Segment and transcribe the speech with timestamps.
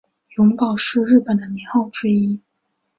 [0.37, 2.41] 永保是日本的年号之一。